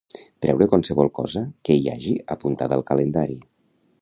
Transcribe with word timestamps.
Treure 0.45 0.67
qualsevol 0.71 1.11
cosa 1.19 1.43
que 1.69 1.77
hi 1.81 1.85
hagi 1.93 2.17
apuntada 2.37 2.81
al 2.81 2.87
calendari. 2.93 3.41